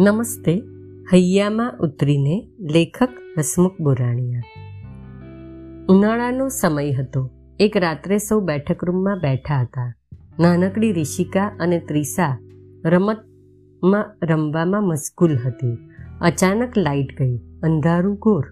નમસ્તે, 0.00 0.62
હૈયામાં 1.12 1.74
ઉતરીને 1.80 2.48
લેખક 2.60 3.08
હસમુખ 3.38 3.72
બોરાણીયા. 3.80 4.42
ઉનાળાનો 5.88 6.48
સમય 6.48 6.90
હતો. 6.90 7.30
એક 7.60 7.76
રાત્રે 7.76 8.18
સૌ 8.18 8.40
બેઠક 8.40 8.84
રૂમમાં 8.84 9.18
બેઠા 9.18 9.60
હતા. 9.60 9.94
નાનકડી 10.40 10.92
ઋષિકા 10.92 11.56
અને 11.60 11.78
ત્રિષા 11.78 12.38
રમતમાં 12.84 14.26
રમવામાં 14.26 14.82
મશગુલ 14.82 15.36
હતી. 15.36 15.78
અચાનક 16.20 16.78
લાઇટ 16.78 17.22
ગઈ. 17.22 17.36
અંધારું 17.62 18.14
ઘોર. 18.14 18.44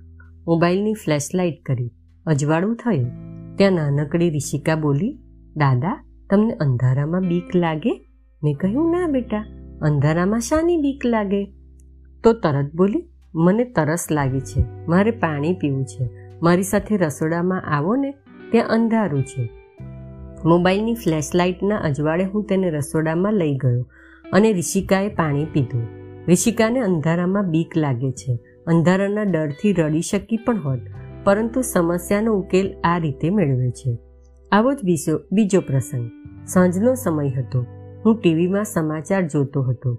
મોબાઈલની 0.47 0.95
ફ્લેશ 0.95 1.28
લાઇટ 1.34 1.62
કરી. 1.66 1.91
અજવાળું 2.27 2.77
થયું. 2.77 3.10
ત્યાં 3.56 3.73
નાનકડી 3.73 4.30
ઋષિકા 4.30 4.74
બોલી, 4.74 5.19
દાદા, 5.56 6.05
તમને 6.30 6.55
અંધારામાં 6.55 7.20
બીક 7.20 7.56
લાગે? 7.56 8.06
મેં 8.42 8.55
કહ્યું, 8.55 8.91
ના, 8.91 9.06
બેટા. 9.06 9.66
અંધારામાં 9.83 10.41
શાની 10.41 10.77
બીક 10.77 11.07
લાગે? 11.07 11.45
તો 12.25 12.33
તરત 12.33 12.75
બોલી, 12.75 13.09
મને 13.35 13.65
તરસ 13.65 14.07
લાગી 14.11 14.41
છે. 14.41 14.65
મારે 14.89 15.11
પાણી 15.11 15.55
પીવું 15.55 15.85
છે. 15.85 16.11
મારી 16.43 16.62
સાથે 16.62 16.97
રસોડામાં 16.97 17.65
આવો 17.65 17.97
ને. 17.97 18.15
ત્યાં 18.51 18.69
અંધારું 18.69 19.23
છે. 19.23 19.49
મોબાઈલની 20.45 20.95
ફ્લેશ 20.95 21.30
લાઇટના 21.35 21.77
અજવાળે 21.77 22.25
હું 22.25 22.45
તેને 22.45 22.71
રસોડામાં 22.71 23.35
લઈ 23.35 23.57
ગયો 23.57 23.91
અને 24.33 24.52
ઋષિકાએ 24.52 25.09
પાણી 25.09 25.45
પીધું. 25.45 25.87
ઋષિકાને 26.29 26.80
અંધારામાં 26.80 27.51
બીક 27.51 27.77
લાગે 27.77 28.13
છે. 28.13 28.38
અંધારાના 28.66 29.23
ડરથી 29.23 29.73
રડી 29.73 30.01
શકી 30.01 30.37
પણ 30.37 30.63
હોત, 30.63 30.79
પરંતુ 31.24 31.63
સમસ્યાનો 31.63 32.35
ઉકેલ 32.35 32.74
આ 32.85 32.99
રીતે 32.99 33.30
મેળવે 33.30 33.71
છે. 33.71 33.99
આવો 34.52 34.73
જ 34.73 34.77
બીજો 34.85 35.21
બીજો 35.33 35.61
પ્રસંગ. 35.61 36.11
સાંજનો 36.46 36.95
સમય 36.95 37.29
હતો. 37.29 37.66
હું 38.07 38.21
ટીવીમાં 38.21 38.65
સમાચાર 38.65 39.29
જોતો 39.29 39.62
હતો. 39.62 39.99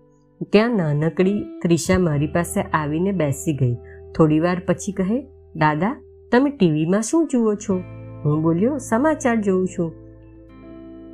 ત્યાં 0.52 0.70
નાનકડી 0.70 1.44
ત્રિષા 1.62 2.00
મારી 2.00 2.28
પાસે 2.28 2.62
આવીને 2.62 3.12
બેસી 3.12 3.54
ગઈ. 3.54 3.76
થોડીવાર 4.16 4.62
પછી 4.68 4.92
કહે, 4.92 5.22
દાદા, 5.56 6.04
તમે 6.32 6.50
ટીવીમાં 6.50 7.02
શું 7.02 7.28
જુઓ 7.28 7.56
છો? 7.56 7.78
હું 8.26 8.42
બોલ્યો, 8.42 8.78
સમાચાર 8.78 9.36
જોઉં 9.36 9.68
છું. 9.68 9.92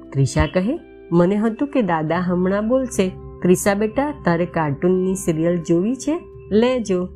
ત્રિષા 0.09 0.45
કહે, 0.45 0.79
મને 1.11 1.35
હતું 1.35 1.67
કે 1.67 1.81
દાદા 1.81 2.19
હમણાં 2.19 2.67
બોલશે. 2.67 3.11
ત્રિષા 3.41 3.73
બેટા, 3.73 4.13
તારે 4.25 4.45
કાર્ટૂનની 4.45 5.15
સિરિયલ 5.15 5.57
જોવી 5.57 5.95
છે? 5.95 6.19
લેજો 6.51 7.07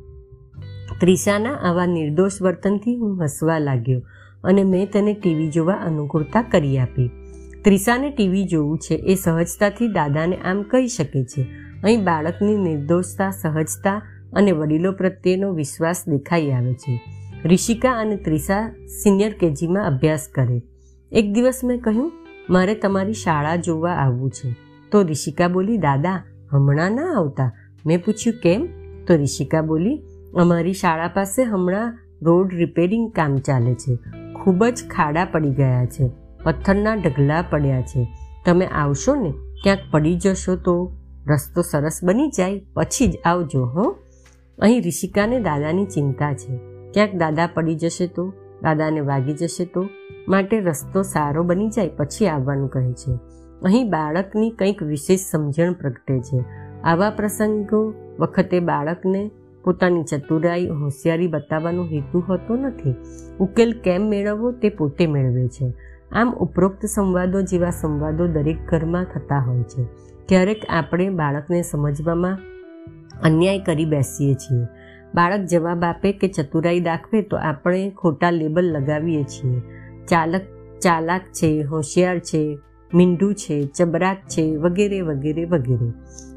ત્રિષાના 1.00 1.50
આવા 1.50 1.86
નિર્દોષ 1.86 2.42
વર્તનથી 2.42 2.96
હું 2.96 3.24
હસવા 3.24 3.58
લાગ્યો 3.58 4.00
અને 4.44 4.64
મેં 4.64 4.90
તેને 4.92 5.14
ટીવી 5.14 5.50
જોવા 5.50 5.74
અનુકૂળતા 5.74 6.42
કરી 6.42 6.78
આપી. 6.78 7.10
ત્રિસાને 7.68 8.10
ટીવી 8.10 8.44
જોવું 8.44 8.78
છે 8.78 8.94
એ 8.94 9.14
સહજતાથી 9.14 9.88
દાદાને 9.88 10.36
આમ 10.36 10.62
કહી 10.62 10.88
શકે 10.88 11.24
છે. 11.24 11.46
અહીં 11.84 12.04
બાળકની 12.04 12.56
નિર્દોષતા, 12.56 13.30
સહજતા 13.30 14.02
અને 14.32 14.52
વડીલો 14.52 14.92
પ્રત્યેનો 14.92 15.52
વિશ્વાસ 15.52 16.04
દેખાઈ 16.08 16.50
આવે 16.50 16.74
છે. 16.74 17.00
ઋષિકા 17.44 17.90
અને 17.90 18.16
ત્રિસા 18.16 18.74
સિનિયર 19.02 19.32
કેજીમાં 19.32 19.86
અભ્યાસ 19.86 20.28
કરે. 20.34 20.62
એક 21.12 21.32
દિવસ 21.32 21.60
મેં 21.64 21.80
કહ્યું, 21.80 22.12
મારે 22.50 22.74
તમારી 22.74 23.12
શાળા 23.12 23.56
જોવા 23.56 23.92
આવવું 23.92 24.30
છે. 24.30 24.54
તો 24.92 25.02
ઋષિકા 25.02 25.48
બોલી, 25.48 25.76
દાદા, 25.76 26.24
હમણાં 26.52 26.92
ના 26.92 27.14
આવતા? 27.16 27.52
મેં 27.86 28.04
પૂછ્યું, 28.04 28.40
કેમ? 28.42 28.68
તો 29.06 29.14
ઋષિકા 29.14 29.62
બોલી, 29.62 30.02
અમારી 30.34 30.72
શાળા 30.72 31.08
પાસે 31.08 31.42
હમણાં 31.42 31.98
રોડ 32.22 32.54
રિપેરિંગ 32.54 33.12
કામ 33.12 33.36
ચાલે 33.36 33.74
છે. 33.74 33.98
ખૂબ 34.32 34.64
જ 34.64 34.84
ખાડા 34.90 35.24
પડી 35.24 35.50
ગયા 35.50 35.86
છે. 35.86 36.27
પથ્થરના 36.48 36.94
ઢગલા 36.94 37.44
પડ્યા 37.50 37.82
છે. 37.82 38.08
તમે 38.46 38.66
આવશો 38.66 39.14
ને, 39.14 39.30
ક્યાંક 39.62 39.78
પડી 39.90 40.18
જશો 40.18 40.56
તો? 40.56 40.92
રસ્તો 41.26 41.62
સરસ 41.62 42.00
બની 42.04 42.28
જાય, 42.28 42.62
પછી 42.74 43.06
જ 43.06 43.18
આવજો, 43.24 43.64
હો? 43.64 43.96
અહીં 44.58 44.80
ઋષિકાને 44.80 45.40
દાદાની 45.40 45.84
ચિંતા 45.84 46.32
છે. 46.32 46.56
ક્યાંક 46.92 47.14
દાદા 47.14 47.48
પડી 47.54 47.74
જશે 47.74 48.06
તો? 48.06 48.32
દાદાને 48.62 49.00
વાગી 49.00 49.32
જશે 49.32 49.64
તો? 49.64 49.88
માટે 50.28 50.60
રસ્તો 50.60 51.02
સારો 51.02 51.42
બની 51.42 51.68
જાય, 51.68 51.88
પછી 51.88 52.26
આવવાનું 52.26 52.68
કહે 52.68 52.92
છે. 52.92 53.12
અહીં 53.62 53.90
બાળકની 53.90 54.50
કંઈક 54.50 54.82
વિશેષ 54.82 55.20
સમજણ 55.20 55.72
પ્રગટે 55.72 56.20
છે. 56.20 56.44
આવા 56.84 57.10
પ્રસંગો 57.10 57.94
વખતે 58.20 58.60
બાળકને 58.60 59.30
પોતાની 59.64 60.02
ચતુરાઈ, 60.02 60.66
હોશિયારી 60.66 61.26
બતાવવાનો 61.26 61.84
હેતુ 61.84 62.20
હોતો 62.20 62.56
નથી. 62.56 62.94
ઉકેલ 63.40 63.72
કેમ 63.72 64.02
મેળવવો 64.02 64.52
તે 64.52 64.68
પોતે 64.68 65.06
મેળવે 65.06 65.48
છે. 65.48 65.72
આમ 66.12 66.32
ઉપરોક્ત 66.32 66.86
સંવાદો 66.86 67.42
જેવા 67.42 67.70
સંવાદો 67.70 68.26
દરેક 68.26 68.66
ઘરમાં 68.66 69.04
થતા 69.04 69.38
હોય 69.38 69.62
છે. 69.62 69.86
ક્યારેક 70.28 70.62
આપણે 70.68 71.08
બાળકને 71.08 71.62
સમજવામાં 71.62 72.38
અન્યાય 73.22 73.58
કરી 73.58 73.84
બેસીએ 73.84 74.34
છીએ. 74.34 74.66
બાળક 75.14 75.40
જવાબ 75.40 75.84
આપે 75.84 76.12
કે 76.12 76.28
ચતુરાઈ 76.28 76.80
દાખવે 76.80 77.22
તો 77.22 77.36
આપણે 77.36 77.90
ખોટા 77.90 78.30
લેબલ 78.30 78.64
લગાવીએ 78.64 79.24
છીએ. 79.24 79.60
ચાલક 80.08 80.40
ચાલાક 80.82 81.20
છે, 81.20 81.62
હોશિયાર 81.62 82.18
છે, 82.18 82.58
મીંડું 82.94 83.34
છે, 83.34 83.66
ચબરાક 83.66 84.16
છે, 84.16 84.56
વગેરે 84.56 85.00
વગેરે 85.00 85.44
વગેરે. 85.44 85.92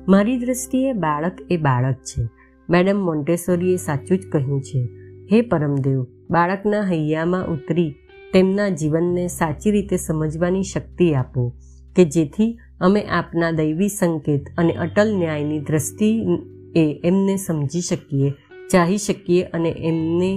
મારી 0.08 0.38
દૃષ્ટિએ 0.38 0.94
બાળક 0.94 1.38
એ 1.50 1.58
બાળક 1.58 1.96
છે. 1.96 2.28
મેડમ 2.70 2.98
મોન્ટેસોરીએ 2.98 3.76
સાચું 3.76 4.18
જ 4.18 4.22
કહ્યું 4.32 4.62
છે. 4.62 4.90
હે 5.34 5.42
પરમદેવ, 5.42 6.06
બાળકના 6.30 6.82
હૈયામાં 6.82 7.46
ઉતરી 7.46 7.96
તેમના 8.34 8.69
જીવનને 8.69 9.28
સાચી 9.28 9.72
રીતે 9.72 9.97
સમજવાની 9.97 10.64
શક્તિ 10.64 11.14
આપો 11.14 11.53
કે 11.96 12.06
જેથી 12.06 12.52
અમે 12.80 13.02
આપના 13.02 13.52
દૈવી 13.52 13.90
સંકેત 13.90 14.46
અને 14.58 14.74
અટલ 14.74 15.09
ન્યાયની 15.18 15.59
દ્રષ્ટિએ 15.59 16.88
એમને 17.03 17.36
સમજી 17.38 17.81
શકીએ, 17.81 18.30
ચાહી 18.72 18.97
શકીએ 18.97 19.44
અને 19.44 19.72
એમને 19.80 20.30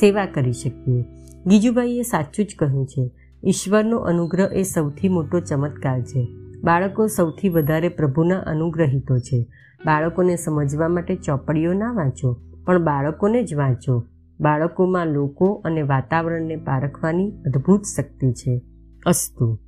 સેવા 0.00 0.26
કરી 0.26 0.52
શકીએ. 0.52 1.04
ગીજુભાઈએ 1.46 2.02
સાચું 2.02 2.44
જ 2.44 2.56
કહ્યું 2.58 2.86
છે, 2.86 3.04
ઈશ્વરનો 3.44 3.98
અનુગ્રહ 4.04 4.50
એ 4.52 4.62
સૌથી 4.62 5.08
મોટો 5.08 5.40
ચમત્કાર 5.40 6.00
છે. 6.02 6.26
બાળકો 6.64 7.06
સૌથી 7.06 7.48
વધારે 7.48 7.88
પ્રભુના 7.88 8.42
અનુગ્રહિતો 8.46 9.18
છે. 9.18 9.46
બાળકોને 9.86 10.36
સમજવા 10.36 10.88
માટે 10.88 11.14
ચોપડીઓ 11.16 11.72
ના 11.72 11.92
વાંચો, 11.92 12.36
પણ 12.64 12.84
બાળકોને 12.84 13.42
જ 13.42 13.54
વાંચો. 13.54 14.04
બાળકોમાં 14.40 15.06
લોકો 15.06 15.46
અને 15.46 15.82
વાતાવરણને 15.82 16.56
પારખવાની 16.56 17.30
અદ્ભુત 17.30 17.82
શક્તિ 17.96 18.32
છે. 18.32 18.62
અસ્તુ. 19.06 19.65